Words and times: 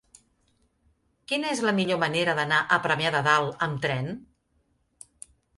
Quina 1.31 1.51
és 1.57 1.61
la 1.67 1.73
millor 1.81 2.01
manera 2.05 2.35
d'anar 2.41 2.63
a 2.63 2.81
Premià 2.89 3.13
de 3.19 3.23
Dalt 3.31 3.65
amb 3.67 3.85
tren? 3.87 4.13